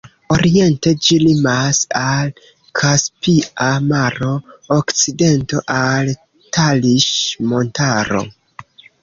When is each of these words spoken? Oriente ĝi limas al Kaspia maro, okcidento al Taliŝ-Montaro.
Oriente 0.35 0.91
ĝi 1.07 1.17
limas 1.23 1.81
al 1.99 2.31
Kaspia 2.79 3.67
maro, 3.91 4.31
okcidento 4.79 5.61
al 5.77 6.11
Taliŝ-Montaro. 6.59 8.25